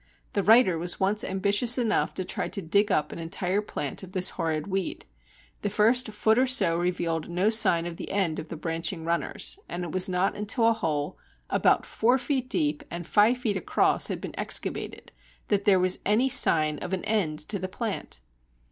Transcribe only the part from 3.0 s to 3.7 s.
an entire